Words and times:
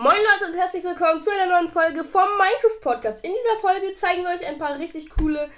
Moin 0.00 0.14
Leute 0.14 0.52
und 0.52 0.56
herzlich 0.56 0.84
willkommen 0.84 1.20
zu 1.20 1.28
einer 1.28 1.52
neuen 1.52 1.66
Folge 1.66 2.04
vom 2.04 2.22
Minecraft 2.38 2.80
Podcast. 2.80 3.24
In 3.24 3.32
dieser 3.32 3.60
Folge 3.60 3.90
zeigen 3.90 4.22
wir 4.22 4.30
euch 4.30 4.46
ein 4.46 4.56
paar 4.56 4.78
richtig 4.78 5.10
coole 5.10 5.50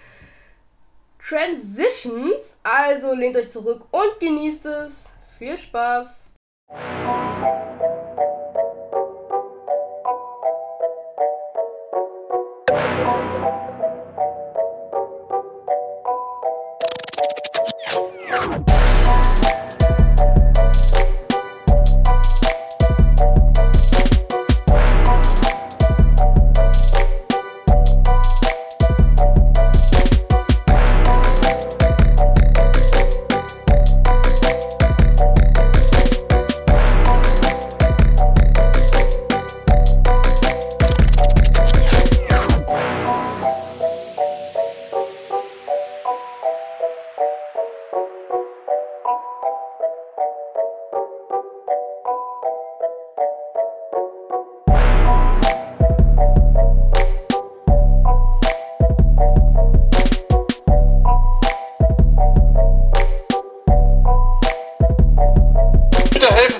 Transitions. 1.18 2.58
Also 2.62 3.12
lehnt 3.12 3.36
euch 3.36 3.50
zurück 3.50 3.84
und 3.90 4.18
genießt 4.18 4.64
es. 4.64 5.10
Viel 5.38 5.58
Spaß! 5.58 6.30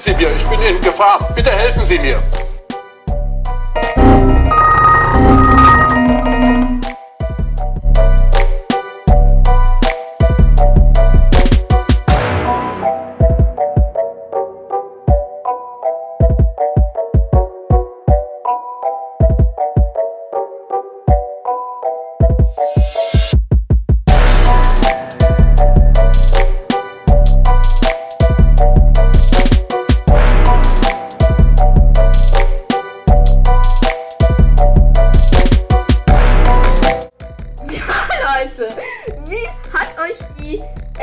Sie 0.01 0.15
mir, 0.15 0.35
ich 0.35 0.45
bin 0.45 0.61
in 0.63 0.81
Gefahr. 0.81 1.29
Bitte 1.35 1.51
helfen 1.51 1.85
Sie 1.85 1.99
mir. 1.99 2.23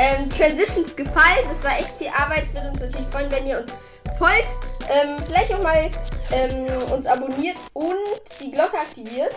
Ähm, 0.08 0.30
Transitions 0.30 0.96
gefallen? 0.96 1.44
Das 1.48 1.64
war 1.64 1.72
echt 1.72 1.92
viel 1.98 2.08
Arbeit. 2.08 2.44
Es 2.44 2.54
würde 2.54 2.68
uns 2.68 2.80
natürlich 2.80 3.06
freuen, 3.08 3.30
wenn 3.30 3.46
ihr 3.46 3.60
uns 3.60 3.76
folgt. 4.18 4.56
Ähm, 4.90 5.16
vielleicht 5.26 5.54
auch 5.54 5.62
mal 5.62 5.90
ähm, 6.32 6.66
uns 6.92 7.06
abonniert 7.06 7.56
und 7.74 7.94
die 8.40 8.50
Glocke 8.50 8.78
aktiviert. 8.78 9.34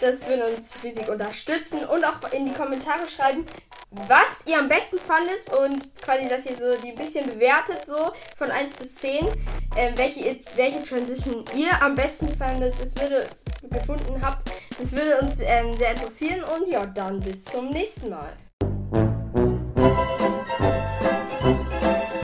Das 0.00 0.26
würde 0.26 0.54
uns 0.54 0.78
riesig 0.82 1.08
unterstützen. 1.08 1.84
Und 1.84 2.04
auch 2.04 2.32
in 2.32 2.46
die 2.46 2.52
Kommentare 2.52 3.08
schreiben, 3.08 3.46
was 3.90 4.44
ihr 4.46 4.58
am 4.58 4.68
besten 4.68 4.98
fandet 4.98 5.48
und 5.62 5.94
quasi, 6.02 6.28
dass 6.28 6.46
ihr 6.46 6.56
so 6.56 6.76
die 6.80 6.90
ein 6.90 6.96
bisschen 6.96 7.26
bewertet, 7.26 7.86
so 7.86 8.12
von 8.36 8.50
1 8.50 8.74
bis 8.74 8.96
10, 8.96 9.28
ähm, 9.76 9.96
welche, 9.96 10.40
welche 10.56 10.82
Transition 10.82 11.44
ihr 11.54 11.70
am 11.80 11.94
besten 11.94 12.34
fandet. 12.34 12.74
Das 12.80 12.96
würde 12.96 13.28
gefunden 13.70 14.20
habt. 14.20 14.50
Das 14.78 14.92
würde 14.92 15.20
uns 15.20 15.40
ähm, 15.40 15.76
sehr 15.76 15.92
interessieren 15.92 16.42
und 16.42 16.68
ja, 16.68 16.86
dann 16.86 17.20
bis 17.20 17.44
zum 17.44 17.70
nächsten 17.70 18.10
Mal. 18.10 18.32